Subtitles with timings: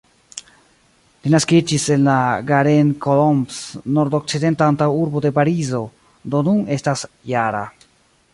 [1.25, 2.15] Li naskiĝis en La
[2.51, 3.59] Garenne-Colombes,
[3.99, 5.83] nordokcidenta antaŭurbo de Parizo,
[6.37, 7.67] do nun estas -jara.